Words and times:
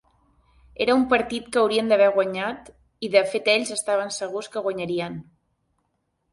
Era 0.85 0.95
un 0.99 1.03
partit 1.11 1.51
que 1.55 1.61
haurien 1.63 1.91
d'haver 1.91 2.07
guanyat, 2.17 2.73
i 3.09 3.11
de 3.19 3.23
fet 3.35 3.53
ells 3.55 3.75
estaven 3.79 4.13
segurs 4.19 4.53
que 4.57 4.67
guanyarien. 4.71 5.23